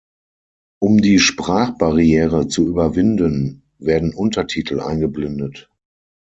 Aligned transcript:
Um 0.81 0.97
die 0.97 1.19
Sprachbarriere 1.19 2.47
zu 2.47 2.65
überwinden, 2.67 3.61
werden 3.77 4.15
Untertitel 4.15 4.79
eingeblendet. 4.79 5.69